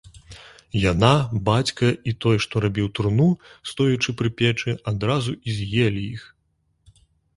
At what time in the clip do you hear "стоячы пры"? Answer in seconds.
3.73-4.33